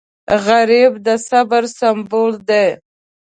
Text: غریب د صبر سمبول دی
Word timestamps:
غریب 0.45 0.91
د 1.05 1.07
صبر 1.27 1.63
سمبول 1.79 2.33
دی 2.49 2.67